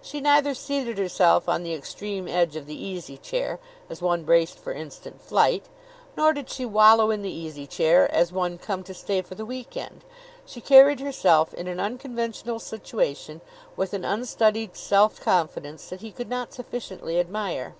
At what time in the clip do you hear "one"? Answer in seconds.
4.00-4.22, 8.30-8.58